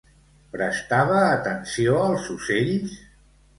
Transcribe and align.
Prestava 0.55 1.19
atenció 1.27 2.01
als 2.09 2.33
ocells? 2.39 2.99